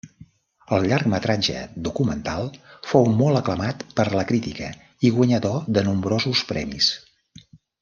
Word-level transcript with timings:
El 0.77 0.85
llargmetratge 0.91 1.59
documental 1.87 2.49
fou 2.93 3.05
molt 3.19 3.41
aclamat 3.41 3.85
per 4.01 4.07
la 4.21 4.25
crítica 4.33 4.71
i 5.07 5.13
guanyador 5.19 5.71
de 5.77 5.85
nombrosos 5.91 6.43
premis. 6.55 6.91